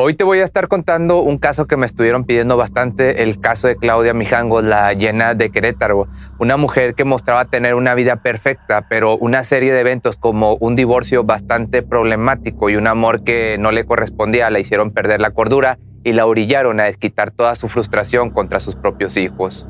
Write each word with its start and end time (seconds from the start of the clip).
Hoy 0.00 0.14
te 0.14 0.22
voy 0.22 0.38
a 0.38 0.44
estar 0.44 0.68
contando 0.68 1.22
un 1.22 1.38
caso 1.38 1.66
que 1.66 1.76
me 1.76 1.84
estuvieron 1.84 2.22
pidiendo 2.22 2.56
bastante, 2.56 3.24
el 3.24 3.40
caso 3.40 3.66
de 3.66 3.74
Claudia 3.74 4.14
Mijangos, 4.14 4.62
la 4.62 4.92
llena 4.92 5.34
de 5.34 5.50
Querétaro, 5.50 6.06
una 6.38 6.56
mujer 6.56 6.94
que 6.94 7.02
mostraba 7.02 7.46
tener 7.46 7.74
una 7.74 7.94
vida 7.94 8.22
perfecta, 8.22 8.86
pero 8.88 9.16
una 9.16 9.42
serie 9.42 9.72
de 9.72 9.80
eventos 9.80 10.16
como 10.16 10.54
un 10.60 10.76
divorcio 10.76 11.24
bastante 11.24 11.82
problemático 11.82 12.70
y 12.70 12.76
un 12.76 12.86
amor 12.86 13.24
que 13.24 13.56
no 13.58 13.72
le 13.72 13.86
correspondía 13.86 14.50
la 14.50 14.60
hicieron 14.60 14.90
perder 14.90 15.20
la 15.20 15.32
cordura 15.32 15.80
y 16.04 16.12
la 16.12 16.26
orillaron 16.26 16.78
a 16.78 16.84
desquitar 16.84 17.32
toda 17.32 17.56
su 17.56 17.68
frustración 17.68 18.30
contra 18.30 18.60
sus 18.60 18.76
propios 18.76 19.16
hijos. 19.16 19.66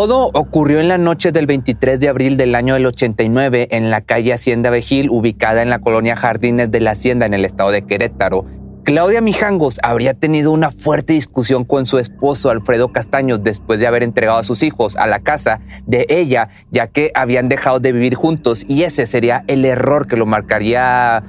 Todo 0.00 0.30
ocurrió 0.32 0.80
en 0.80 0.88
la 0.88 0.96
noche 0.96 1.30
del 1.30 1.44
23 1.44 2.00
de 2.00 2.08
abril 2.08 2.38
del 2.38 2.54
año 2.54 2.72
del 2.72 2.86
89 2.86 3.68
en 3.70 3.90
la 3.90 4.00
calle 4.00 4.32
Hacienda 4.32 4.70
Vejil, 4.70 5.10
ubicada 5.10 5.60
en 5.60 5.68
la 5.68 5.80
colonia 5.80 6.16
Jardines 6.16 6.70
de 6.70 6.80
la 6.80 6.92
Hacienda 6.92 7.26
en 7.26 7.34
el 7.34 7.44
estado 7.44 7.70
de 7.70 7.82
Querétaro. 7.82 8.46
Claudia 8.82 9.20
Mijangos 9.20 9.78
habría 9.82 10.14
tenido 10.14 10.52
una 10.52 10.70
fuerte 10.70 11.12
discusión 11.12 11.66
con 11.66 11.84
su 11.84 11.98
esposo 11.98 12.48
Alfredo 12.48 12.92
Castaños 12.92 13.44
después 13.44 13.78
de 13.78 13.88
haber 13.88 14.02
entregado 14.02 14.38
a 14.38 14.42
sus 14.42 14.62
hijos 14.62 14.96
a 14.96 15.06
la 15.06 15.18
casa 15.18 15.60
de 15.84 16.06
ella, 16.08 16.48
ya 16.70 16.86
que 16.86 17.12
habían 17.14 17.50
dejado 17.50 17.78
de 17.78 17.92
vivir 17.92 18.14
juntos 18.14 18.64
y 18.66 18.84
ese 18.84 19.04
sería 19.04 19.44
el 19.48 19.66
error 19.66 20.06
que 20.06 20.16
lo 20.16 20.24
marcaría 20.24 21.22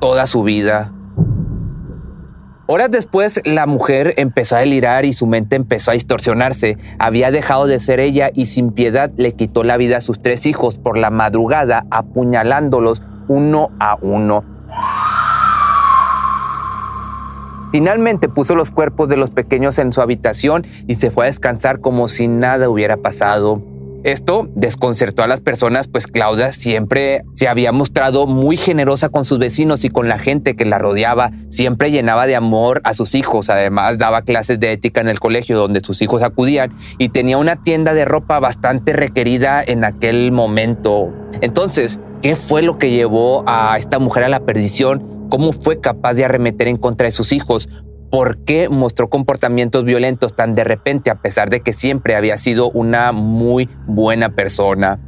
toda 0.00 0.26
su 0.26 0.44
vida. 0.44 0.93
Horas 2.66 2.90
después, 2.90 3.42
la 3.44 3.66
mujer 3.66 4.14
empezó 4.16 4.56
a 4.56 4.60
delirar 4.60 5.04
y 5.04 5.12
su 5.12 5.26
mente 5.26 5.54
empezó 5.54 5.90
a 5.90 5.94
distorsionarse. 5.94 6.78
Había 6.98 7.30
dejado 7.30 7.66
de 7.66 7.78
ser 7.78 8.00
ella 8.00 8.30
y 8.34 8.46
sin 8.46 8.72
piedad 8.72 9.10
le 9.18 9.32
quitó 9.32 9.64
la 9.64 9.76
vida 9.76 9.98
a 9.98 10.00
sus 10.00 10.22
tres 10.22 10.46
hijos 10.46 10.78
por 10.78 10.96
la 10.96 11.10
madrugada, 11.10 11.84
apuñalándolos 11.90 13.02
uno 13.28 13.70
a 13.78 13.98
uno. 14.00 14.44
Finalmente 17.70 18.30
puso 18.30 18.54
los 18.54 18.70
cuerpos 18.70 19.10
de 19.10 19.18
los 19.18 19.30
pequeños 19.30 19.78
en 19.78 19.92
su 19.92 20.00
habitación 20.00 20.66
y 20.86 20.94
se 20.94 21.10
fue 21.10 21.24
a 21.24 21.26
descansar 21.26 21.80
como 21.80 22.08
si 22.08 22.28
nada 22.28 22.70
hubiera 22.70 22.96
pasado. 22.96 23.73
Esto 24.04 24.50
desconcertó 24.54 25.22
a 25.22 25.26
las 25.26 25.40
personas, 25.40 25.88
pues 25.88 26.06
Claudia 26.06 26.52
siempre 26.52 27.22
se 27.32 27.48
había 27.48 27.72
mostrado 27.72 28.26
muy 28.26 28.58
generosa 28.58 29.08
con 29.08 29.24
sus 29.24 29.38
vecinos 29.38 29.82
y 29.82 29.88
con 29.88 30.08
la 30.08 30.18
gente 30.18 30.56
que 30.56 30.66
la 30.66 30.78
rodeaba, 30.78 31.30
siempre 31.48 31.90
llenaba 31.90 32.26
de 32.26 32.36
amor 32.36 32.82
a 32.84 32.92
sus 32.92 33.14
hijos, 33.14 33.48
además 33.48 33.96
daba 33.96 34.20
clases 34.20 34.60
de 34.60 34.72
ética 34.72 35.00
en 35.00 35.08
el 35.08 35.20
colegio 35.20 35.56
donde 35.56 35.80
sus 35.80 36.02
hijos 36.02 36.22
acudían 36.22 36.76
y 36.98 37.08
tenía 37.08 37.38
una 37.38 37.56
tienda 37.56 37.94
de 37.94 38.04
ropa 38.04 38.40
bastante 38.40 38.92
requerida 38.92 39.64
en 39.66 39.84
aquel 39.84 40.32
momento. 40.32 41.10
Entonces, 41.40 41.98
¿qué 42.20 42.36
fue 42.36 42.60
lo 42.60 42.76
que 42.76 42.90
llevó 42.90 43.42
a 43.46 43.78
esta 43.78 43.98
mujer 43.98 44.24
a 44.24 44.28
la 44.28 44.40
perdición? 44.40 45.28
¿Cómo 45.30 45.54
fue 45.54 45.80
capaz 45.80 46.12
de 46.12 46.26
arremeter 46.26 46.68
en 46.68 46.76
contra 46.76 47.06
de 47.06 47.12
sus 47.12 47.32
hijos? 47.32 47.70
Por 48.14 48.44
qué 48.44 48.68
mostró 48.68 49.10
comportamientos 49.10 49.82
violentos 49.82 50.36
tan 50.36 50.54
de 50.54 50.62
repente 50.62 51.10
a 51.10 51.16
pesar 51.16 51.50
de 51.50 51.62
que 51.62 51.72
siempre 51.72 52.14
había 52.14 52.38
sido 52.38 52.70
una 52.70 53.10
muy 53.10 53.68
buena 53.88 54.36
persona. 54.36 55.00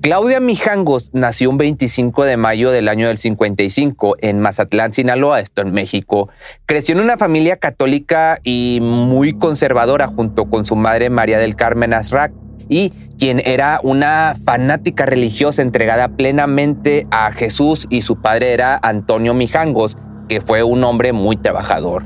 Claudia 0.00 0.40
Mijangos 0.40 1.10
nació 1.12 1.48
un 1.48 1.58
25 1.58 2.24
de 2.24 2.36
mayo 2.36 2.72
del 2.72 2.88
año 2.88 3.06
del 3.06 3.18
55 3.18 4.16
en 4.18 4.40
Mazatlán, 4.40 4.92
Sinaloa, 4.92 5.38
esto 5.38 5.62
en 5.62 5.70
México. 5.70 6.28
Creció 6.66 6.96
en 6.96 7.02
una 7.02 7.18
familia 7.18 7.58
católica 7.58 8.40
y 8.42 8.80
muy 8.82 9.34
conservadora 9.38 10.08
junto 10.08 10.50
con 10.50 10.66
su 10.66 10.74
madre 10.74 11.08
María 11.08 11.38
del 11.38 11.54
Carmen 11.54 11.94
Azrac 11.94 12.32
y 12.68 12.90
quien 13.16 13.40
era 13.44 13.78
una 13.84 14.34
fanática 14.44 15.06
religiosa 15.06 15.62
entregada 15.62 16.08
plenamente 16.08 17.06
a 17.12 17.30
Jesús 17.30 17.86
y 17.90 18.02
su 18.02 18.20
padre 18.20 18.54
era 18.54 18.80
Antonio 18.82 19.34
Mijangos, 19.34 19.96
que 20.28 20.40
fue 20.40 20.62
un 20.62 20.84
hombre 20.84 21.12
muy 21.12 21.36
trabajador. 21.36 22.04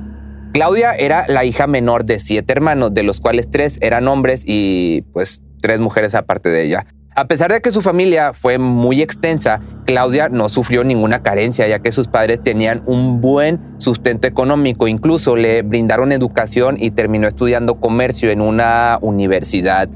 Claudia 0.52 0.92
era 0.92 1.26
la 1.28 1.44
hija 1.44 1.66
menor 1.66 2.04
de 2.04 2.18
siete 2.18 2.52
hermanos, 2.52 2.94
de 2.94 3.02
los 3.02 3.20
cuales 3.20 3.50
tres 3.50 3.78
eran 3.82 4.08
hombres 4.08 4.42
y 4.46 5.02
pues 5.12 5.42
tres 5.60 5.80
mujeres 5.80 6.14
aparte 6.14 6.48
de 6.48 6.64
ella. 6.64 6.86
A 7.18 7.28
pesar 7.28 7.50
de 7.50 7.62
que 7.62 7.72
su 7.72 7.80
familia 7.80 8.34
fue 8.34 8.58
muy 8.58 9.00
extensa, 9.00 9.62
Claudia 9.86 10.28
no 10.28 10.50
sufrió 10.50 10.84
ninguna 10.84 11.22
carencia, 11.22 11.66
ya 11.66 11.78
que 11.78 11.90
sus 11.90 12.08
padres 12.08 12.42
tenían 12.42 12.82
un 12.84 13.22
buen 13.22 13.58
sustento 13.78 14.26
económico, 14.26 14.86
incluso 14.86 15.34
le 15.34 15.62
brindaron 15.62 16.12
educación 16.12 16.76
y 16.78 16.90
terminó 16.90 17.26
estudiando 17.26 17.80
comercio 17.80 18.30
en 18.30 18.42
una 18.42 18.98
universidad. 19.00 19.88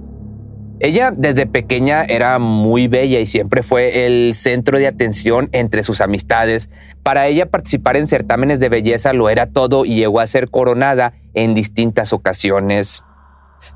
Ella 0.83 1.13
desde 1.15 1.45
pequeña 1.45 2.05
era 2.05 2.39
muy 2.39 2.89
bella 2.89 3.21
y 3.21 3.27
siempre 3.27 3.63
fue 3.63 4.07
el 4.07 4.35
centro 4.35 4.79
de 4.79 4.87
atención 4.87 5.51
entre 5.53 5.83
sus 5.83 6.01
amistades. 6.01 6.71
Para 7.03 7.27
ella 7.27 7.51
participar 7.51 7.99
en 7.99 8.09
certámenes 8.09 8.61
de 8.61 8.71
belleza 8.71 9.13
lo 9.13 9.29
era 9.29 9.47
todo 9.47 9.85
y 9.85 9.97
llegó 9.97 10.21
a 10.21 10.27
ser 10.27 10.49
coronada 10.49 11.13
en 11.35 11.55
distintas 11.55 12.15
ocasiones. 12.15 13.05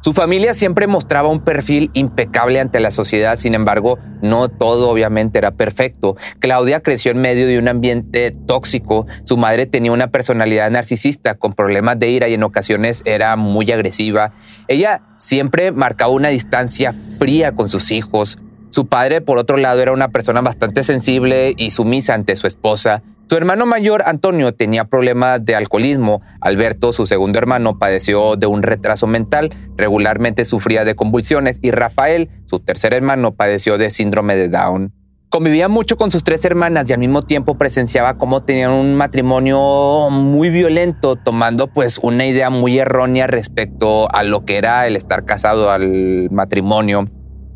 Su 0.00 0.12
familia 0.12 0.54
siempre 0.54 0.86
mostraba 0.86 1.28
un 1.28 1.40
perfil 1.40 1.90
impecable 1.94 2.60
ante 2.60 2.80
la 2.80 2.90
sociedad, 2.90 3.36
sin 3.36 3.54
embargo, 3.54 3.98
no 4.22 4.48
todo 4.48 4.90
obviamente 4.90 5.38
era 5.38 5.52
perfecto. 5.52 6.16
Claudia 6.40 6.80
creció 6.80 7.10
en 7.12 7.20
medio 7.20 7.46
de 7.46 7.58
un 7.58 7.68
ambiente 7.68 8.30
tóxico, 8.30 9.06
su 9.24 9.36
madre 9.36 9.66
tenía 9.66 9.92
una 9.92 10.08
personalidad 10.08 10.70
narcisista 10.70 11.34
con 11.34 11.54
problemas 11.54 11.98
de 11.98 12.10
ira 12.10 12.28
y 12.28 12.34
en 12.34 12.42
ocasiones 12.42 13.02
era 13.04 13.36
muy 13.36 13.70
agresiva. 13.72 14.32
Ella 14.68 15.02
siempre 15.18 15.72
marcaba 15.72 16.12
una 16.12 16.28
distancia 16.28 16.94
fría 17.18 17.52
con 17.52 17.68
sus 17.68 17.90
hijos. 17.90 18.38
Su 18.70 18.86
padre, 18.86 19.20
por 19.20 19.38
otro 19.38 19.56
lado, 19.56 19.80
era 19.80 19.92
una 19.92 20.08
persona 20.08 20.40
bastante 20.40 20.82
sensible 20.82 21.54
y 21.56 21.70
sumisa 21.70 22.14
ante 22.14 22.34
su 22.34 22.46
esposa. 22.46 23.02
Su 23.26 23.36
hermano 23.36 23.64
mayor, 23.64 24.02
Antonio, 24.04 24.52
tenía 24.52 24.84
problemas 24.84 25.42
de 25.42 25.54
alcoholismo. 25.54 26.20
Alberto, 26.42 26.92
su 26.92 27.06
segundo 27.06 27.38
hermano, 27.38 27.78
padeció 27.78 28.36
de 28.36 28.46
un 28.46 28.62
retraso 28.62 29.06
mental, 29.06 29.50
regularmente 29.76 30.44
sufría 30.44 30.84
de 30.84 30.94
convulsiones 30.94 31.58
y 31.62 31.70
Rafael, 31.70 32.28
su 32.44 32.60
tercer 32.60 32.92
hermano, 32.92 33.32
padeció 33.34 33.78
de 33.78 33.90
síndrome 33.90 34.36
de 34.36 34.50
Down. 34.50 34.92
Convivía 35.30 35.68
mucho 35.68 35.96
con 35.96 36.12
sus 36.12 36.22
tres 36.22 36.44
hermanas 36.44 36.88
y 36.88 36.92
al 36.92 37.00
mismo 37.00 37.22
tiempo 37.22 37.56
presenciaba 37.56 38.18
cómo 38.18 38.44
tenían 38.44 38.70
un 38.70 38.94
matrimonio 38.94 40.10
muy 40.10 40.50
violento, 40.50 41.16
tomando 41.16 41.66
pues 41.66 41.98
una 42.02 42.26
idea 42.26 42.50
muy 42.50 42.78
errónea 42.78 43.26
respecto 43.26 44.08
a 44.14 44.22
lo 44.22 44.44
que 44.44 44.58
era 44.58 44.86
el 44.86 44.96
estar 44.96 45.24
casado 45.24 45.70
al 45.70 46.28
matrimonio. 46.30 47.06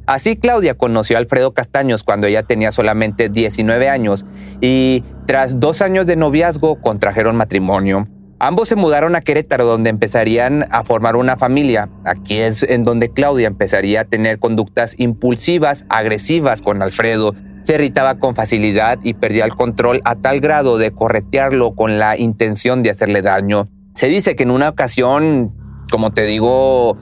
Así 0.08 0.36
Claudia 0.36 0.72
conoció 0.72 1.16
a 1.16 1.20
Alfredo 1.20 1.52
Castaños 1.52 2.02
cuando 2.02 2.26
ella 2.26 2.42
tenía 2.42 2.72
solamente 2.72 3.28
19 3.28 3.90
años 3.90 4.24
y 4.62 5.04
tras 5.26 5.60
dos 5.60 5.82
años 5.82 6.06
de 6.06 6.16
noviazgo 6.16 6.80
contrajeron 6.80 7.36
matrimonio. 7.36 8.08
Ambos 8.38 8.68
se 8.68 8.76
mudaron 8.76 9.16
a 9.16 9.20
Querétaro 9.20 9.66
donde 9.66 9.90
empezarían 9.90 10.64
a 10.70 10.82
formar 10.82 11.14
una 11.16 11.36
familia. 11.36 11.90
Aquí 12.06 12.38
es 12.38 12.62
en 12.62 12.84
donde 12.84 13.10
Claudia 13.10 13.48
empezaría 13.48 14.00
a 14.00 14.04
tener 14.04 14.38
conductas 14.38 14.94
impulsivas, 14.98 15.84
agresivas 15.90 16.62
con 16.62 16.80
Alfredo. 16.80 17.34
Se 17.64 17.74
irritaba 17.74 18.18
con 18.18 18.34
facilidad 18.34 18.98
y 19.02 19.12
perdía 19.12 19.44
el 19.44 19.56
control 19.56 20.00
a 20.04 20.16
tal 20.16 20.40
grado 20.40 20.78
de 20.78 20.90
corretearlo 20.90 21.74
con 21.74 21.98
la 21.98 22.16
intención 22.16 22.82
de 22.82 22.88
hacerle 22.88 23.20
daño. 23.20 23.68
Se 23.94 24.06
dice 24.06 24.36
que 24.36 24.44
en 24.44 24.52
una 24.52 24.70
ocasión, 24.70 25.52
como 25.90 26.12
te 26.12 26.22
digo, 26.22 26.96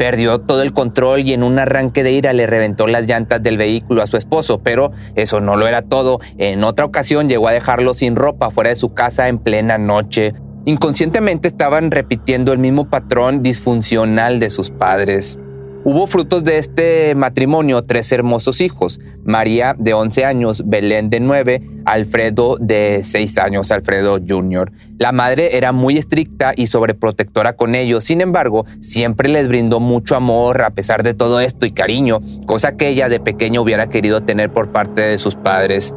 Perdió 0.00 0.40
todo 0.40 0.62
el 0.62 0.72
control 0.72 1.20
y 1.20 1.34
en 1.34 1.42
un 1.42 1.58
arranque 1.58 2.02
de 2.02 2.12
ira 2.12 2.32
le 2.32 2.46
reventó 2.46 2.86
las 2.86 3.06
llantas 3.06 3.42
del 3.42 3.58
vehículo 3.58 4.00
a 4.00 4.06
su 4.06 4.16
esposo, 4.16 4.62
pero 4.62 4.92
eso 5.14 5.42
no 5.42 5.56
lo 5.56 5.66
era 5.66 5.82
todo. 5.82 6.20
En 6.38 6.64
otra 6.64 6.86
ocasión 6.86 7.28
llegó 7.28 7.48
a 7.48 7.52
dejarlo 7.52 7.92
sin 7.92 8.16
ropa 8.16 8.50
fuera 8.50 8.70
de 8.70 8.76
su 8.76 8.94
casa 8.94 9.28
en 9.28 9.36
plena 9.36 9.76
noche. 9.76 10.32
Inconscientemente 10.64 11.48
estaban 11.48 11.90
repitiendo 11.90 12.54
el 12.54 12.58
mismo 12.58 12.88
patrón 12.88 13.42
disfuncional 13.42 14.40
de 14.40 14.48
sus 14.48 14.70
padres. 14.70 15.38
Hubo 15.84 16.06
frutos 16.06 16.44
de 16.44 16.56
este 16.56 17.14
matrimonio 17.14 17.82
tres 17.82 18.10
hermosos 18.10 18.62
hijos, 18.62 19.00
María 19.22 19.76
de 19.78 19.92
11 19.92 20.24
años, 20.24 20.62
Belén 20.64 21.10
de 21.10 21.20
9, 21.20 21.79
Alfredo 21.92 22.56
de 22.60 23.02
seis 23.04 23.38
años, 23.38 23.70
Alfredo 23.70 24.18
Jr. 24.26 24.72
La 24.98 25.12
madre 25.12 25.56
era 25.56 25.72
muy 25.72 25.98
estricta 25.98 26.52
y 26.56 26.66
sobreprotectora 26.68 27.54
con 27.54 27.74
ellos, 27.74 28.04
sin 28.04 28.20
embargo, 28.20 28.66
siempre 28.80 29.28
les 29.28 29.48
brindó 29.48 29.80
mucho 29.80 30.14
amor 30.14 30.62
a 30.62 30.70
pesar 30.70 31.02
de 31.02 31.14
todo 31.14 31.40
esto 31.40 31.66
y 31.66 31.72
cariño, 31.72 32.20
cosa 32.46 32.76
que 32.76 32.88
ella 32.88 33.08
de 33.08 33.20
pequeña 33.20 33.60
hubiera 33.60 33.88
querido 33.88 34.20
tener 34.20 34.52
por 34.52 34.72
parte 34.72 35.00
de 35.00 35.18
sus 35.18 35.34
padres. 35.34 35.94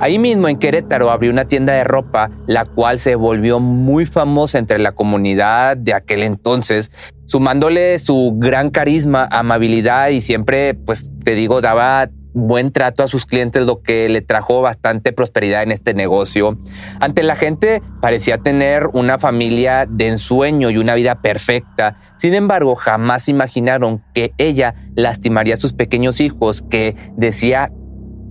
Ahí 0.00 0.18
mismo 0.18 0.48
en 0.48 0.58
Querétaro 0.58 1.10
abrió 1.10 1.30
una 1.30 1.46
tienda 1.46 1.72
de 1.72 1.84
ropa, 1.84 2.30
la 2.46 2.64
cual 2.64 2.98
se 2.98 3.14
volvió 3.14 3.60
muy 3.60 4.06
famosa 4.06 4.58
entre 4.58 4.78
la 4.78 4.92
comunidad 4.92 5.76
de 5.76 5.94
aquel 5.94 6.24
entonces, 6.24 6.90
sumándole 7.26 7.98
su 7.98 8.34
gran 8.36 8.70
carisma, 8.70 9.26
amabilidad 9.30 10.08
y 10.08 10.20
siempre, 10.20 10.74
pues 10.74 11.10
te 11.24 11.34
digo, 11.34 11.60
daba 11.60 12.08
buen 12.34 12.70
trato 12.72 13.02
a 13.02 13.08
sus 13.08 13.24
clientes, 13.24 13.64
lo 13.64 13.80
que 13.80 14.08
le 14.08 14.20
trajo 14.20 14.60
bastante 14.60 15.12
prosperidad 15.12 15.62
en 15.62 15.72
este 15.72 15.94
negocio. 15.94 16.58
Ante 17.00 17.22
la 17.22 17.36
gente 17.36 17.80
parecía 18.02 18.38
tener 18.38 18.88
una 18.92 19.18
familia 19.18 19.86
de 19.88 20.08
ensueño 20.08 20.70
y 20.70 20.76
una 20.76 20.94
vida 20.94 21.22
perfecta. 21.22 21.98
Sin 22.18 22.34
embargo, 22.34 22.74
jamás 22.74 23.28
imaginaron 23.28 24.04
que 24.14 24.32
ella 24.36 24.74
lastimaría 24.96 25.54
a 25.54 25.58
sus 25.58 25.72
pequeños 25.72 26.20
hijos 26.20 26.62
que 26.68 26.96
decía 27.16 27.72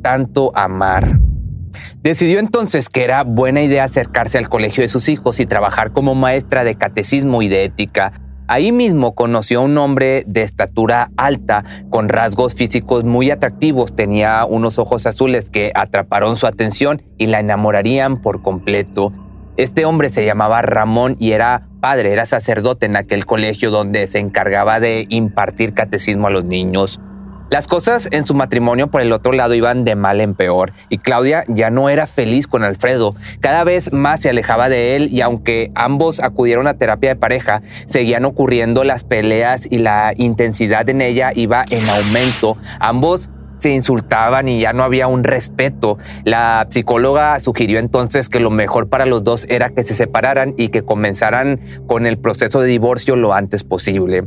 tanto 0.03 0.51
amar. 0.55 1.19
Decidió 2.01 2.39
entonces 2.39 2.89
que 2.89 3.03
era 3.03 3.23
buena 3.23 3.61
idea 3.61 3.85
acercarse 3.85 4.37
al 4.37 4.49
colegio 4.49 4.83
de 4.83 4.89
sus 4.89 5.09
hijos 5.09 5.39
y 5.39 5.45
trabajar 5.45 5.91
como 5.93 6.15
maestra 6.15 6.63
de 6.63 6.75
catecismo 6.75 7.41
y 7.41 7.47
de 7.47 7.63
ética. 7.63 8.22
Ahí 8.47 8.71
mismo 8.71 9.15
conoció 9.15 9.59
a 9.59 9.63
un 9.63 9.77
hombre 9.77 10.23
de 10.27 10.43
estatura 10.43 11.11
alta, 11.15 11.63
con 11.89 12.09
rasgos 12.09 12.55
físicos 12.55 13.03
muy 13.03 13.31
atractivos, 13.31 13.95
tenía 13.95 14.45
unos 14.45 14.79
ojos 14.79 15.05
azules 15.07 15.49
que 15.49 15.71
atraparon 15.75 16.35
su 16.35 16.45
atención 16.45 17.01
y 17.17 17.27
la 17.27 17.39
enamorarían 17.39 18.21
por 18.21 18.41
completo. 18.41 19.13
Este 19.55 19.85
hombre 19.85 20.09
se 20.09 20.25
llamaba 20.25 20.61
Ramón 20.61 21.15
y 21.19 21.31
era 21.31 21.67
padre, 21.79 22.11
era 22.11 22.25
sacerdote 22.25 22.85
en 22.85 22.95
aquel 22.95 23.25
colegio 23.25 23.71
donde 23.71 24.07
se 24.07 24.19
encargaba 24.19 24.79
de 24.79 25.05
impartir 25.09 25.73
catecismo 25.73 26.27
a 26.27 26.31
los 26.31 26.43
niños. 26.43 26.99
Las 27.53 27.67
cosas 27.67 28.09
en 28.09 28.25
su 28.25 28.33
matrimonio 28.33 28.87
por 28.87 29.01
el 29.01 29.11
otro 29.11 29.31
lado 29.31 29.53
iban 29.53 29.85
de 29.85 29.95
mal 29.95 30.21
en 30.21 30.33
peor 30.33 30.73
y 30.89 30.97
Claudia 30.97 31.43
ya 31.47 31.69
no 31.69 31.87
era 31.87 32.07
feliz 32.07 32.47
con 32.47 32.63
Alfredo. 32.63 33.13
Cada 33.41 33.63
vez 33.63 33.93
más 33.93 34.21
se 34.21 34.31
alejaba 34.31 34.69
de 34.69 34.95
él 34.95 35.09
y 35.11 35.21
aunque 35.21 35.71
ambos 35.75 36.19
acudieron 36.19 36.65
a 36.65 36.73
terapia 36.73 37.11
de 37.11 37.15
pareja, 37.15 37.61
seguían 37.85 38.25
ocurriendo 38.25 38.83
las 38.83 39.03
peleas 39.03 39.67
y 39.69 39.77
la 39.77 40.15
intensidad 40.17 40.89
en 40.89 41.01
ella 41.01 41.31
iba 41.35 41.63
en 41.69 41.87
aumento. 41.87 42.57
Ambos 42.79 43.29
se 43.59 43.69
insultaban 43.69 44.49
y 44.49 44.59
ya 44.59 44.73
no 44.73 44.81
había 44.81 45.05
un 45.05 45.23
respeto. 45.23 45.99
La 46.23 46.65
psicóloga 46.71 47.39
sugirió 47.39 47.77
entonces 47.77 48.29
que 48.29 48.39
lo 48.39 48.49
mejor 48.49 48.89
para 48.89 49.05
los 49.05 49.23
dos 49.23 49.45
era 49.47 49.69
que 49.69 49.83
se 49.83 49.93
separaran 49.93 50.55
y 50.57 50.69
que 50.69 50.81
comenzaran 50.81 51.61
con 51.85 52.07
el 52.07 52.17
proceso 52.17 52.61
de 52.61 52.67
divorcio 52.67 53.15
lo 53.15 53.31
antes 53.31 53.63
posible. 53.63 54.23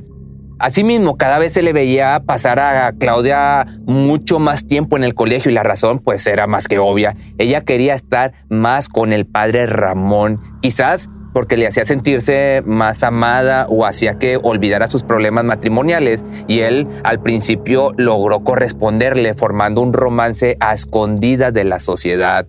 Asimismo, 0.59 1.19
cada 1.19 1.39
vez 1.39 1.53
se 1.53 1.63
le 1.63 1.75
veía 1.75 2.23
pasar 2.25 2.59
a 2.59 2.91
Claudia 2.93 3.67
mucho 3.85 4.39
más 4.39 4.67
tiempo 4.67 4.97
en 4.97 5.05
el 5.05 5.15
colegio 5.15 5.51
y 5.51 5.55
la 5.55 5.63
razón 5.63 5.99
pues 5.99 6.27
era 6.27 6.47
más 6.47 6.67
que 6.67 6.79
obvia. 6.79 7.15
Ella 7.37 7.63
quería 7.63 7.95
estar 7.95 8.33
más 8.49 8.89
con 8.89 9.13
el 9.13 9.27
padre 9.27 9.67
Ramón, 9.67 10.41
quizás 10.63 11.11
porque 11.35 11.59
le 11.59 11.67
hacía 11.67 11.85
sentirse 11.85 12.63
más 12.65 13.03
amada 13.03 13.67
o 13.69 13.85
hacía 13.85 14.19
que 14.19 14.39
olvidara 14.43 14.89
sus 14.89 15.03
problemas 15.03 15.45
matrimoniales 15.45 16.25
y 16.49 16.61
él 16.61 16.89
al 17.05 17.21
principio 17.21 17.93
logró 17.99 18.43
corresponderle 18.43 19.35
formando 19.35 19.83
un 19.83 19.93
romance 19.93 20.57
a 20.61 20.73
escondidas 20.73 21.53
de 21.53 21.65
la 21.65 21.81
sociedad. 21.81 22.47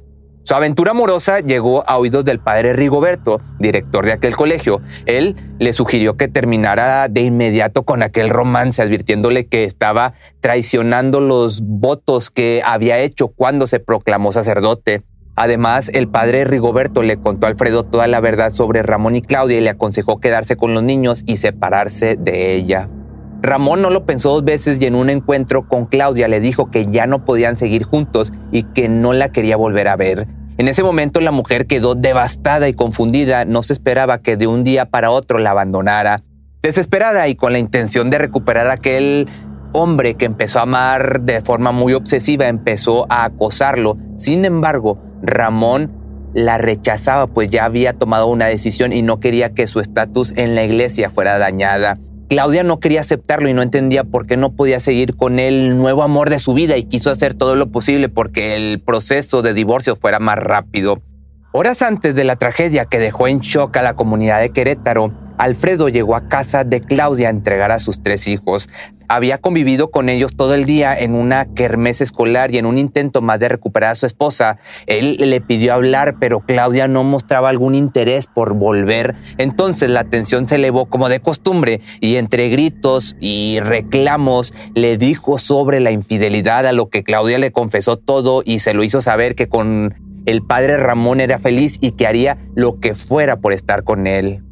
Su 0.47 0.55
aventura 0.55 0.91
amorosa 0.91 1.41
llegó 1.41 1.83
a 1.89 1.97
oídos 1.97 2.23
del 2.23 2.39
padre 2.39 2.71
Rigoberto, 2.71 3.41
director 3.59 4.05
de 4.05 4.13
aquel 4.13 4.33
colegio. 4.33 4.79
Él 5.05 5.35
le 5.59 5.73
sugirió 5.73 6.15
que 6.15 6.29
terminara 6.29 7.09
de 7.09 7.19
inmediato 7.19 7.83
con 7.83 8.01
aquel 8.01 8.29
romance, 8.29 8.81
advirtiéndole 8.81 9.47
que 9.47 9.65
estaba 9.65 10.13
traicionando 10.39 11.19
los 11.19 11.59
votos 11.63 12.29
que 12.29 12.61
había 12.63 12.97
hecho 12.99 13.27
cuando 13.27 13.67
se 13.67 13.81
proclamó 13.81 14.31
sacerdote. 14.31 15.03
Además, 15.35 15.91
el 15.93 16.07
padre 16.07 16.45
Rigoberto 16.45 17.03
le 17.03 17.17
contó 17.17 17.45
a 17.45 17.49
Alfredo 17.49 17.83
toda 17.83 18.07
la 18.07 18.21
verdad 18.21 18.49
sobre 18.49 18.83
Ramón 18.83 19.17
y 19.17 19.21
Claudia 19.21 19.57
y 19.57 19.61
le 19.61 19.71
aconsejó 19.71 20.21
quedarse 20.21 20.55
con 20.55 20.73
los 20.73 20.81
niños 20.81 21.23
y 21.25 21.35
separarse 21.35 22.15
de 22.15 22.55
ella. 22.55 22.87
Ramón 23.47 23.81
no 23.81 23.89
lo 23.89 24.05
pensó 24.05 24.31
dos 24.31 24.43
veces 24.43 24.81
y 24.81 24.87
en 24.87 24.95
un 24.95 25.09
encuentro 25.09 25.69
con 25.69 25.85
Claudia 25.85 26.27
le 26.27 26.41
dijo 26.41 26.69
que 26.69 26.87
ya 26.87 27.07
no 27.07 27.23
podían 27.23 27.55
seguir 27.55 27.83
juntos 27.85 28.33
y 28.51 28.63
que 28.63 28.89
no 28.89 29.13
la 29.13 29.31
quería 29.31 29.55
volver 29.55 29.87
a 29.87 29.95
ver. 29.95 30.27
En 30.57 30.67
ese 30.67 30.83
momento 30.83 31.21
la 31.21 31.31
mujer 31.31 31.65
quedó 31.65 31.95
devastada 31.95 32.67
y 32.67 32.73
confundida, 32.73 33.45
no 33.45 33.63
se 33.63 33.71
esperaba 33.71 34.17
que 34.17 34.35
de 34.35 34.47
un 34.47 34.65
día 34.65 34.89
para 34.89 35.11
otro 35.11 35.39
la 35.39 35.51
abandonara. 35.51 36.23
Desesperada 36.61 37.29
y 37.29 37.35
con 37.35 37.53
la 37.53 37.59
intención 37.59 38.09
de 38.09 38.17
recuperar 38.17 38.67
a 38.67 38.73
aquel 38.73 39.29
hombre 39.71 40.15
que 40.15 40.25
empezó 40.25 40.59
a 40.59 40.63
amar 40.63 41.21
de 41.21 41.39
forma 41.39 41.71
muy 41.71 41.93
obsesiva, 41.93 42.49
empezó 42.49 43.05
a 43.09 43.23
acosarlo. 43.23 43.97
Sin 44.17 44.43
embargo, 44.43 45.01
Ramón 45.21 45.93
la 46.33 46.57
rechazaba 46.57 47.27
pues 47.27 47.49
ya 47.49 47.63
había 47.63 47.93
tomado 47.93 48.27
una 48.27 48.47
decisión 48.47 48.91
y 48.91 49.03
no 49.03 49.21
quería 49.21 49.53
que 49.53 49.67
su 49.67 49.79
estatus 49.79 50.33
en 50.35 50.53
la 50.53 50.65
iglesia 50.65 51.09
fuera 51.09 51.37
dañada. 51.37 51.97
Claudia 52.27 52.63
no 52.63 52.79
quería 52.79 53.01
aceptarlo 53.01 53.47
y 53.47 53.53
no 53.53 53.61
entendía 53.61 54.03
por 54.03 54.27
qué 54.27 54.35
no 54.35 54.51
podía 54.51 54.79
seguir 54.79 55.15
con 55.15 55.39
el 55.39 55.77
nuevo 55.77 56.03
amor 56.03 56.29
de 56.29 56.39
su 56.39 56.53
vida 56.53 56.75
y 56.77 56.83
quiso 56.83 57.09
hacer 57.09 57.33
todo 57.33 57.55
lo 57.55 57.71
posible 57.71 58.09
porque 58.09 58.55
el 58.55 58.81
proceso 58.81 59.41
de 59.41 59.53
divorcio 59.53 59.95
fuera 59.95 60.19
más 60.19 60.37
rápido. 60.37 61.01
Horas 61.53 61.81
antes 61.81 62.15
de 62.15 62.25
la 62.25 62.35
tragedia 62.35 62.85
que 62.85 62.99
dejó 62.99 63.27
en 63.29 63.39
shock 63.39 63.77
a 63.77 63.81
la 63.81 63.95
comunidad 63.95 64.41
de 64.41 64.49
Querétaro, 64.49 65.13
Alfredo 65.37 65.89
llegó 65.89 66.15
a 66.15 66.27
casa 66.27 66.63
de 66.63 66.81
Claudia 66.81 67.27
a 67.27 67.31
entregar 67.31 67.71
a 67.71 67.79
sus 67.79 68.01
tres 68.01 68.27
hijos. 68.27 68.69
Había 69.09 69.37
convivido 69.37 69.89
con 69.89 70.09
ellos 70.09 70.35
todo 70.35 70.53
el 70.53 70.65
día 70.65 70.97
en 70.97 71.15
una 71.15 71.45
kermés 71.53 72.01
escolar 72.01 72.53
y 72.53 72.57
en 72.57 72.65
un 72.65 72.77
intento 72.77 73.21
más 73.21 73.39
de 73.39 73.47
recuperar 73.47 73.91
a 73.91 73.95
su 73.95 74.05
esposa. 74.05 74.57
Él 74.85 75.17
le 75.17 75.39
pidió 75.39 75.73
hablar, 75.73 76.17
pero 76.19 76.41
Claudia 76.41 76.89
no 76.89 77.05
mostraba 77.05 77.47
algún 77.49 77.73
interés 77.75 78.27
por 78.27 78.55
volver. 78.55 79.15
Entonces 79.37 79.89
la 79.89 80.03
tensión 80.03 80.47
se 80.49 80.55
elevó 80.55 80.87
como 80.87 81.07
de 81.07 81.21
costumbre 81.21 81.79
y 82.01 82.17
entre 82.17 82.49
gritos 82.49 83.15
y 83.21 83.59
reclamos 83.61 84.53
le 84.75 84.97
dijo 84.97 85.39
sobre 85.39 85.79
la 85.79 85.91
infidelidad 85.91 86.65
a 86.65 86.73
lo 86.73 86.89
que 86.89 87.03
Claudia 87.03 87.37
le 87.37 87.51
confesó 87.51 87.97
todo 87.97 88.41
y 88.43 88.59
se 88.59 88.73
lo 88.73 88.83
hizo 88.83 89.01
saber 89.01 89.35
que 89.35 89.47
con 89.47 89.95
el 90.25 90.41
padre 90.41 90.75
Ramón 90.75 91.21
era 91.21 91.39
feliz 91.39 91.77
y 91.79 91.91
que 91.91 92.05
haría 92.05 92.37
lo 92.55 92.81
que 92.81 92.95
fuera 92.95 93.39
por 93.39 93.53
estar 93.53 93.85
con 93.85 94.07
él. 94.07 94.43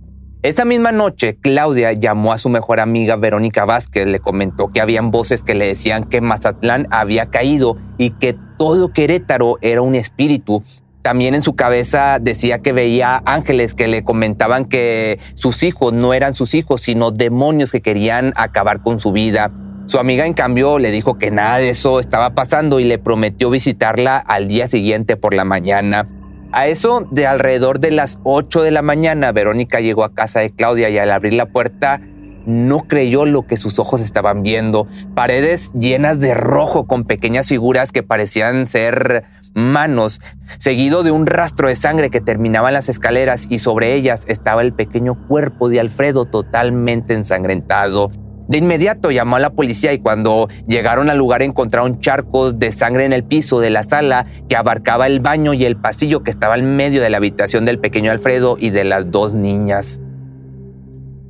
Esa 0.45 0.63
misma 0.63 0.91
noche, 0.91 1.39
Claudia 1.41 1.91
llamó 1.93 2.31
a 2.31 2.37
su 2.37 2.49
mejor 2.49 2.79
amiga 2.79 3.15
Verónica 3.15 3.65
Vázquez, 3.65 4.05
le 4.05 4.19
comentó 4.19 4.67
que 4.67 4.79
habían 4.79 5.09
voces 5.09 5.41
que 5.41 5.55
le 5.55 5.65
decían 5.65 6.03
que 6.03 6.21
Mazatlán 6.21 6.85
había 6.91 7.31
caído 7.31 7.77
y 7.97 8.11
que 8.11 8.35
todo 8.59 8.93
Querétaro 8.93 9.57
era 9.61 9.81
un 9.81 9.95
espíritu. 9.95 10.61
También 11.01 11.33
en 11.33 11.41
su 11.41 11.55
cabeza 11.55 12.19
decía 12.21 12.59
que 12.59 12.73
veía 12.73 13.23
ángeles 13.25 13.73
que 13.73 13.87
le 13.87 14.03
comentaban 14.03 14.65
que 14.65 15.19
sus 15.33 15.63
hijos 15.63 15.93
no 15.93 16.13
eran 16.13 16.35
sus 16.35 16.53
hijos, 16.53 16.81
sino 16.81 17.09
demonios 17.09 17.71
que 17.71 17.81
querían 17.81 18.31
acabar 18.35 18.83
con 18.83 18.99
su 18.99 19.11
vida. 19.11 19.51
Su 19.87 19.97
amiga, 19.97 20.27
en 20.27 20.35
cambio, 20.35 20.77
le 20.77 20.91
dijo 20.91 21.17
que 21.17 21.31
nada 21.31 21.57
de 21.57 21.71
eso 21.71 21.99
estaba 21.99 22.35
pasando 22.35 22.79
y 22.79 22.83
le 22.83 22.99
prometió 22.99 23.49
visitarla 23.49 24.17
al 24.17 24.47
día 24.47 24.67
siguiente 24.67 25.17
por 25.17 25.33
la 25.33 25.43
mañana. 25.43 26.07
A 26.55 26.67
eso 26.67 27.05
de 27.11 27.27
alrededor 27.27 27.81
de 27.81 27.91
las 27.91 28.17
8 28.23 28.61
de 28.61 28.71
la 28.71 28.81
mañana, 28.81 29.33
Verónica 29.33 29.81
llegó 29.81 30.05
a 30.05 30.13
casa 30.13 30.39
de 30.39 30.51
Claudia 30.51 30.89
y 30.89 30.97
al 30.97 31.11
abrir 31.11 31.33
la 31.33 31.47
puerta 31.47 31.99
no 32.45 32.87
creyó 32.87 33.25
lo 33.25 33.45
que 33.45 33.57
sus 33.57 33.77
ojos 33.77 33.99
estaban 33.99 34.41
viendo. 34.41 34.87
Paredes 35.15 35.73
llenas 35.73 36.21
de 36.21 36.33
rojo 36.33 36.87
con 36.87 37.03
pequeñas 37.03 37.49
figuras 37.49 37.91
que 37.91 38.03
parecían 38.03 38.67
ser 38.69 39.25
manos, 39.53 40.21
seguido 40.57 41.03
de 41.03 41.11
un 41.11 41.25
rastro 41.25 41.67
de 41.67 41.75
sangre 41.75 42.09
que 42.09 42.21
terminaba 42.21 42.69
en 42.69 42.75
las 42.75 42.87
escaleras 42.87 43.47
y 43.49 43.59
sobre 43.59 43.93
ellas 43.93 44.23
estaba 44.29 44.61
el 44.61 44.71
pequeño 44.71 45.27
cuerpo 45.27 45.67
de 45.67 45.81
Alfredo 45.81 46.23
totalmente 46.23 47.15
ensangrentado. 47.15 48.11
De 48.47 48.59
inmediato 48.59 49.11
llamó 49.11 49.37
a 49.37 49.39
la 49.39 49.49
policía 49.49 49.93
y 49.93 49.99
cuando 49.99 50.49
llegaron 50.67 51.09
al 51.09 51.17
lugar 51.17 51.41
encontraron 51.41 51.99
charcos 51.99 52.59
de 52.59 52.71
sangre 52.71 53.05
en 53.05 53.13
el 53.13 53.23
piso 53.23 53.59
de 53.59 53.71
la 53.71 53.83
sala 53.83 54.25
que 54.47 54.55
abarcaba 54.55 55.07
el 55.07 55.19
baño 55.19 55.53
y 55.53 55.65
el 55.65 55.77
pasillo 55.77 56.21
que 56.21 56.31
estaba 56.31 56.55
en 56.55 56.75
medio 56.75 57.01
de 57.01 57.09
la 57.09 57.17
habitación 57.17 57.65
del 57.65 57.79
pequeño 57.79 58.11
Alfredo 58.11 58.57
y 58.59 58.69
de 58.69 58.83
las 58.83 59.09
dos 59.09 59.33
niñas. 59.33 59.99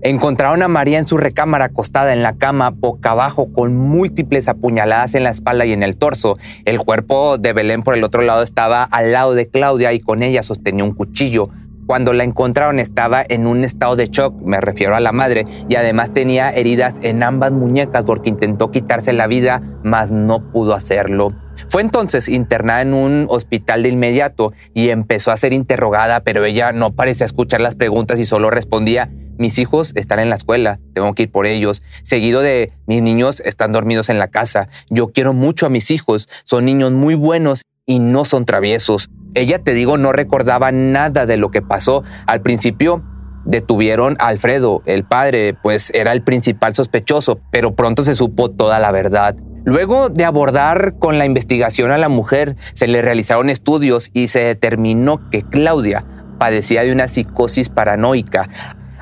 Encontraron 0.01 0.61
a 0.61 0.67
María 0.67 0.99
en 0.99 1.07
su 1.07 1.17
recámara 1.17 1.65
acostada 1.65 2.13
en 2.13 2.21
la 2.21 2.37
cama 2.37 2.69
boca 2.69 3.11
abajo 3.11 3.51
con 3.51 3.75
múltiples 3.75 4.47
apuñaladas 4.47 5.15
en 5.15 5.23
la 5.23 5.31
espalda 5.31 5.65
y 5.65 5.73
en 5.73 5.81
el 5.81 5.97
torso. 5.97 6.37
El 6.65 6.77
cuerpo 6.77 7.39
de 7.39 7.53
Belén 7.53 7.81
por 7.81 7.95
el 7.95 8.03
otro 8.03 8.21
lado 8.21 8.43
estaba 8.43 8.83
al 8.83 9.13
lado 9.13 9.33
de 9.33 9.47
Claudia 9.47 9.93
y 9.93 9.99
con 9.99 10.21
ella 10.21 10.43
sostenía 10.43 10.83
un 10.83 10.93
cuchillo. 10.93 11.49
Cuando 11.85 12.13
la 12.13 12.23
encontraron 12.23 12.79
estaba 12.79 13.23
en 13.27 13.45
un 13.45 13.63
estado 13.63 13.95
de 13.95 14.07
shock, 14.07 14.33
me 14.41 14.59
refiero 14.59 14.95
a 14.95 14.99
la 14.99 15.11
madre, 15.11 15.45
y 15.69 15.75
además 15.75 16.13
tenía 16.13 16.49
heridas 16.49 16.95
en 17.01 17.21
ambas 17.21 17.51
muñecas 17.51 18.03
porque 18.05 18.29
intentó 18.29 18.71
quitarse 18.71 19.13
la 19.13 19.27
vida, 19.27 19.61
mas 19.83 20.11
no 20.11 20.51
pudo 20.51 20.73
hacerlo. 20.73 21.27
Fue 21.69 21.81
entonces 21.81 22.27
internada 22.27 22.81
en 22.81 22.93
un 22.95 23.27
hospital 23.29 23.83
de 23.83 23.89
inmediato 23.89 24.51
y 24.73 24.89
empezó 24.89 25.31
a 25.31 25.37
ser 25.37 25.53
interrogada, 25.53 26.21
pero 26.21 26.43
ella 26.43 26.71
no 26.71 26.95
parecía 26.95 27.25
escuchar 27.25 27.61
las 27.61 27.75
preguntas 27.75 28.19
y 28.19 28.25
solo 28.25 28.49
respondía, 28.49 29.11
mis 29.37 29.59
hijos 29.59 29.91
están 29.95 30.19
en 30.19 30.29
la 30.29 30.35
escuela, 30.35 30.79
tengo 30.93 31.13
que 31.13 31.23
ir 31.23 31.31
por 31.31 31.45
ellos, 31.45 31.83
seguido 32.01 32.41
de 32.41 32.71
mis 32.87 33.01
niños 33.01 33.41
están 33.41 33.71
dormidos 33.71 34.09
en 34.09 34.17
la 34.17 34.29
casa, 34.29 34.69
yo 34.89 35.09
quiero 35.09 35.33
mucho 35.33 35.65
a 35.65 35.69
mis 35.69 35.91
hijos, 35.91 36.29
son 36.45 36.65
niños 36.65 36.91
muy 36.91 37.15
buenos 37.15 37.61
y 37.85 37.99
no 37.99 38.25
son 38.25 38.45
traviesos. 38.45 39.09
Ella, 39.35 39.59
te 39.59 39.73
digo, 39.73 39.97
no 39.97 40.13
recordaba 40.13 40.71
nada 40.71 41.25
de 41.25 41.37
lo 41.37 41.51
que 41.51 41.61
pasó. 41.61 42.03
Al 42.25 42.41
principio 42.41 43.03
detuvieron 43.45 44.15
a 44.19 44.27
Alfredo, 44.27 44.81
el 44.85 45.03
padre, 45.03 45.55
pues 45.61 45.91
era 45.93 46.11
el 46.13 46.23
principal 46.23 46.73
sospechoso, 46.73 47.39
pero 47.51 47.75
pronto 47.75 48.03
se 48.03 48.15
supo 48.15 48.49
toda 48.49 48.79
la 48.79 48.91
verdad. 48.91 49.35
Luego 49.65 50.09
de 50.09 50.25
abordar 50.25 50.95
con 50.99 51.17
la 51.17 51.25
investigación 51.25 51.91
a 51.91 51.97
la 51.97 52.09
mujer, 52.09 52.55
se 52.73 52.87
le 52.87 53.01
realizaron 53.01 53.49
estudios 53.49 54.09
y 54.13 54.27
se 54.27 54.39
determinó 54.39 55.29
que 55.29 55.41
Claudia 55.41 56.03
padecía 56.37 56.83
de 56.83 56.91
una 56.91 57.07
psicosis 57.07 57.69
paranoica. 57.69 58.49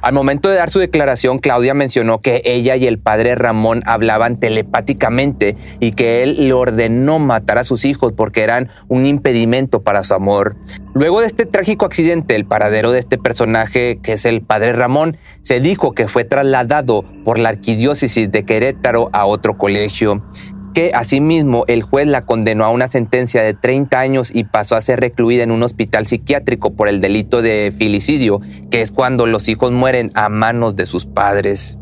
Al 0.03 0.11
momento 0.11 0.49
de 0.49 0.55
dar 0.57 0.69
su 0.69 0.79
declaración, 0.79 1.39
Claudia 1.39 1.73
mencionó 1.73 2.19
que 2.19 2.41
ella 2.43 2.75
y 2.75 2.87
el 2.87 2.99
padre 2.99 3.35
Ramón 3.35 3.83
hablaban 3.85 4.37
telepáticamente 4.37 5.55
y 5.79 5.93
que 5.93 6.23
él 6.23 6.35
le 6.45 6.51
ordenó 6.51 7.19
matar 7.19 7.57
a 7.57 7.63
sus 7.63 7.85
hijos 7.85 8.11
porque 8.11 8.41
eran 8.41 8.67
un 8.89 9.05
impedimento 9.05 9.81
para 9.81 10.03
su 10.03 10.13
amor. 10.13 10.57
Luego 10.93 11.21
de 11.21 11.27
este 11.27 11.45
trágico 11.45 11.85
accidente, 11.85 12.35
el 12.35 12.43
paradero 12.43 12.91
de 12.91 12.99
este 12.99 13.17
personaje, 13.17 13.99
que 14.03 14.11
es 14.11 14.25
el 14.25 14.41
padre 14.41 14.73
Ramón, 14.73 15.15
se 15.41 15.61
dijo 15.61 15.93
que 15.93 16.09
fue 16.09 16.25
trasladado 16.25 17.05
por 17.23 17.39
la 17.39 17.47
arquidiócesis 17.47 18.29
de 18.29 18.43
Querétaro 18.43 19.09
a 19.13 19.25
otro 19.25 19.57
colegio 19.57 20.21
que 20.73 20.91
asimismo 20.93 21.63
el 21.67 21.83
juez 21.83 22.07
la 22.07 22.25
condenó 22.25 22.65
a 22.65 22.69
una 22.69 22.87
sentencia 22.87 23.43
de 23.43 23.53
30 23.53 23.99
años 23.99 24.31
y 24.33 24.43
pasó 24.43 24.75
a 24.75 24.81
ser 24.81 24.99
recluida 24.99 25.43
en 25.43 25.51
un 25.51 25.63
hospital 25.63 26.07
psiquiátrico 26.07 26.73
por 26.73 26.87
el 26.87 26.99
delito 26.99 27.41
de 27.41 27.73
filicidio, 27.77 28.41
que 28.71 28.81
es 28.81 28.91
cuando 28.91 29.25
los 29.25 29.47
hijos 29.47 29.71
mueren 29.71 30.11
a 30.15 30.29
manos 30.29 30.75
de 30.75 30.85
sus 30.85 31.05
padres. 31.05 31.77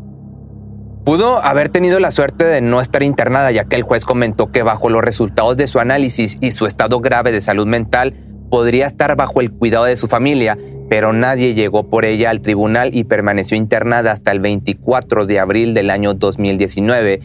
Pudo 1.04 1.42
haber 1.42 1.68
tenido 1.68 1.98
la 1.98 2.12
suerte 2.12 2.44
de 2.44 2.60
no 2.60 2.80
estar 2.80 3.02
internada, 3.02 3.50
ya 3.50 3.64
que 3.64 3.74
el 3.74 3.82
juez 3.82 4.04
comentó 4.04 4.52
que 4.52 4.62
bajo 4.62 4.88
los 4.88 5.02
resultados 5.02 5.56
de 5.56 5.66
su 5.66 5.80
análisis 5.80 6.36
y 6.40 6.52
su 6.52 6.66
estado 6.66 7.00
grave 7.00 7.32
de 7.32 7.40
salud 7.40 7.66
mental, 7.66 8.14
podría 8.50 8.86
estar 8.86 9.16
bajo 9.16 9.40
el 9.40 9.50
cuidado 9.50 9.86
de 9.86 9.96
su 9.96 10.06
familia, 10.06 10.56
pero 10.92 11.14
nadie 11.14 11.54
llegó 11.54 11.88
por 11.88 12.04
ella 12.04 12.28
al 12.28 12.42
tribunal 12.42 12.90
y 12.92 13.04
permaneció 13.04 13.56
internada 13.56 14.12
hasta 14.12 14.30
el 14.30 14.40
24 14.40 15.24
de 15.24 15.40
abril 15.40 15.72
del 15.72 15.88
año 15.88 16.12
2019, 16.12 17.18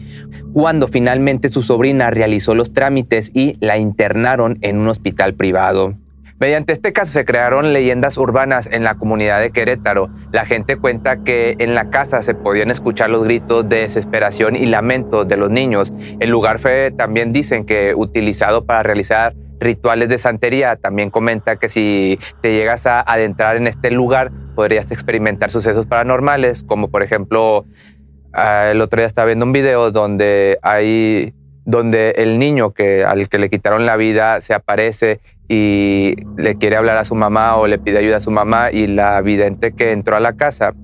cuando 0.54 0.88
finalmente 0.88 1.50
su 1.50 1.62
sobrina 1.62 2.08
realizó 2.10 2.54
los 2.54 2.72
trámites 2.72 3.30
y 3.34 3.58
la 3.60 3.76
internaron 3.76 4.56
en 4.62 4.78
un 4.78 4.88
hospital 4.88 5.34
privado. 5.34 5.98
Mediante 6.40 6.72
este 6.72 6.94
caso 6.94 7.12
se 7.12 7.26
crearon 7.26 7.74
leyendas 7.74 8.16
urbanas 8.16 8.70
en 8.72 8.84
la 8.84 8.94
comunidad 8.94 9.38
de 9.38 9.50
Querétaro. 9.50 10.08
La 10.32 10.46
gente 10.46 10.78
cuenta 10.78 11.22
que 11.22 11.54
en 11.58 11.74
la 11.74 11.90
casa 11.90 12.22
se 12.22 12.32
podían 12.34 12.70
escuchar 12.70 13.10
los 13.10 13.24
gritos 13.24 13.68
de 13.68 13.80
desesperación 13.80 14.56
y 14.56 14.64
lamento 14.64 15.26
de 15.26 15.36
los 15.36 15.50
niños. 15.50 15.92
El 16.20 16.30
lugar 16.30 16.58
fue 16.58 16.90
también 16.90 17.34
dicen 17.34 17.66
que 17.66 17.92
utilizado 17.94 18.64
para 18.64 18.82
realizar 18.82 19.34
rituales 19.60 20.08
de 20.08 20.18
santería. 20.18 20.76
También 20.76 21.10
comenta 21.10 21.56
que 21.56 21.68
si 21.68 22.18
te 22.40 22.52
llegas 22.52 22.86
a 22.86 23.00
adentrar 23.00 23.56
en 23.56 23.66
este 23.66 23.90
lugar 23.90 24.30
podrías 24.54 24.90
experimentar 24.90 25.50
sucesos 25.50 25.86
paranormales, 25.86 26.64
como 26.64 26.88
por 26.88 27.02
ejemplo 27.02 27.64
Ah, 28.32 28.68
el 28.70 28.80
otro 28.82 28.98
día 29.00 29.06
estaba 29.06 29.26
viendo 29.26 29.46
un 29.46 29.52
video 29.52 29.90
donde 29.90 30.58
hay 30.62 31.34
donde 31.64 32.10
el 32.18 32.38
niño 32.38 32.72
que 32.72 33.04
al 33.04 33.28
que 33.28 33.38
le 33.38 33.50
quitaron 33.50 33.84
la 33.84 33.96
vida 33.96 34.40
se 34.40 34.54
aparece 34.54 35.20
y 35.48 36.14
le 36.36 36.56
quiere 36.56 36.76
hablar 36.76 36.98
a 36.98 37.04
su 37.04 37.14
mamá 37.14 37.56
o 37.56 37.66
le 37.66 37.78
pide 37.78 37.98
ayuda 37.98 38.18
a 38.18 38.20
su 38.20 38.30
mamá 38.30 38.70
y 38.70 38.86
la 38.86 39.20
vidente 39.22 39.72
que 39.72 39.92
entró 39.92 40.16
a 40.16 40.20
la 40.20 40.34
casa 40.34 40.74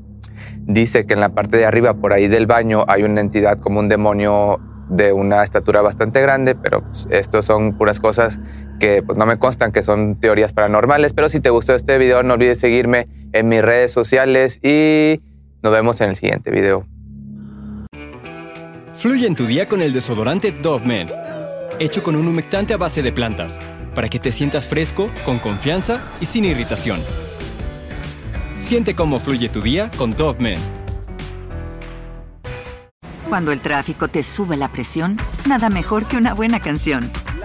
dice 0.60 1.06
que 1.06 1.14
en 1.14 1.20
la 1.20 1.30
parte 1.30 1.56
de 1.58 1.66
arriba 1.66 1.94
por 1.94 2.12
ahí 2.12 2.28
del 2.28 2.46
baño 2.46 2.84
hay 2.88 3.02
una 3.02 3.20
entidad 3.20 3.60
como 3.60 3.80
un 3.80 3.88
demonio 3.88 4.58
de 4.88 5.12
una 5.12 5.42
estatura 5.42 5.80
bastante 5.80 6.20
grande, 6.20 6.54
pero 6.54 6.82
pues, 6.82 7.06
estos 7.10 7.44
son 7.44 7.76
puras 7.76 8.00
cosas 8.00 8.38
que 8.78 9.02
pues, 9.02 9.18
no 9.18 9.26
me 9.26 9.36
constan, 9.36 9.72
que 9.72 9.82
son 9.82 10.16
teorías 10.16 10.52
paranormales, 10.52 11.12
pero 11.12 11.28
si 11.28 11.40
te 11.40 11.50
gustó 11.50 11.74
este 11.74 11.98
video 11.98 12.22
no 12.22 12.34
olvides 12.34 12.60
seguirme 12.60 13.08
en 13.32 13.48
mis 13.48 13.62
redes 13.62 13.92
sociales 13.92 14.60
y 14.62 15.20
nos 15.62 15.72
vemos 15.72 16.00
en 16.00 16.10
el 16.10 16.16
siguiente 16.16 16.50
video. 16.50 16.86
Fluye 18.96 19.26
en 19.26 19.34
tu 19.34 19.46
día 19.46 19.68
con 19.68 19.82
el 19.82 19.92
desodorante 19.92 20.52
Dove 20.52 20.86
Men, 20.86 21.08
hecho 21.78 22.02
con 22.02 22.16
un 22.16 22.26
humectante 22.26 22.72
a 22.74 22.78
base 22.78 23.02
de 23.02 23.12
plantas, 23.12 23.58
para 23.94 24.08
que 24.08 24.18
te 24.18 24.32
sientas 24.32 24.66
fresco, 24.66 25.10
con 25.24 25.38
confianza 25.38 26.00
y 26.20 26.26
sin 26.26 26.44
irritación. 26.44 27.00
Siente 28.60 28.94
cómo 28.94 29.20
fluye 29.20 29.48
tu 29.48 29.60
día 29.60 29.90
con 29.98 30.12
Dove 30.12 30.40
Men. 30.40 30.58
Cuando 33.28 33.52
el 33.52 33.60
tráfico 33.60 34.08
te 34.08 34.22
sube 34.22 34.56
la 34.56 34.68
presión, 34.68 35.16
nada 35.46 35.68
mejor 35.68 36.06
que 36.06 36.16
una 36.16 36.34
buena 36.34 36.60
canción. 36.60 37.10